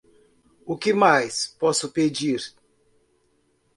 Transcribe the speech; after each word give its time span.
O 0.65 0.75
que 0.75 0.93
mais 0.93 1.45
posso 1.59 1.91
pedir? 1.93 2.41